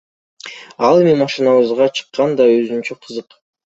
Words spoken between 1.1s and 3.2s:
машинабызга чыккан да өзүнчө